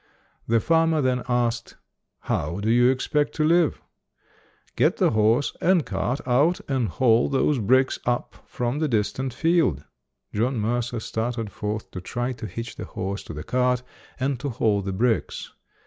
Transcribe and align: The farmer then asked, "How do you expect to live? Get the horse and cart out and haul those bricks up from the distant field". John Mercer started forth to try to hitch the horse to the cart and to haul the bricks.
The 0.47 0.59
farmer 0.59 0.99
then 0.99 1.21
asked, 1.29 1.75
"How 2.21 2.59
do 2.59 2.71
you 2.71 2.89
expect 2.89 3.35
to 3.35 3.43
live? 3.43 3.79
Get 4.75 4.97
the 4.97 5.11
horse 5.11 5.55
and 5.61 5.85
cart 5.85 6.21
out 6.25 6.59
and 6.67 6.87
haul 6.87 7.29
those 7.29 7.59
bricks 7.59 7.99
up 8.03 8.37
from 8.47 8.79
the 8.79 8.87
distant 8.87 9.31
field". 9.31 9.83
John 10.33 10.57
Mercer 10.57 11.01
started 11.01 11.51
forth 11.51 11.91
to 11.91 12.01
try 12.01 12.31
to 12.31 12.47
hitch 12.47 12.77
the 12.77 12.85
horse 12.85 13.21
to 13.25 13.33
the 13.35 13.43
cart 13.43 13.83
and 14.19 14.39
to 14.39 14.49
haul 14.49 14.81
the 14.81 14.91
bricks. 14.91 15.53